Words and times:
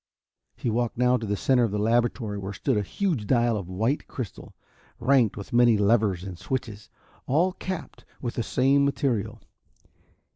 He 0.55 0.71
walked 0.71 0.97
now 0.97 1.17
to 1.17 1.27
the 1.27 1.35
center 1.37 1.63
of 1.63 1.69
the 1.69 1.77
laboratory, 1.77 2.39
where 2.39 2.53
stood 2.53 2.75
a 2.75 2.81
huge 2.81 3.27
dial 3.27 3.55
of 3.55 3.69
white 3.69 4.07
crystal, 4.07 4.55
ranked 4.99 5.37
with 5.37 5.53
many 5.53 5.77
levers 5.77 6.23
and 6.23 6.39
switches, 6.39 6.89
all 7.27 7.53
capped 7.53 8.03
with 8.19 8.33
the 8.33 8.41
same 8.41 8.83
material. 8.83 9.43